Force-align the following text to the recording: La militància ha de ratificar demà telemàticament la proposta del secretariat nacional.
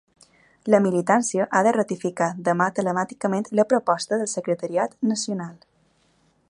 La 0.73 0.79
militància 0.85 1.45
ha 1.57 1.61
de 1.67 1.73
ratificar 1.77 2.31
demà 2.47 2.69
telemàticament 2.79 3.47
la 3.61 3.67
proposta 3.75 4.21
del 4.23 4.31
secretariat 4.35 4.97
nacional. 5.13 5.55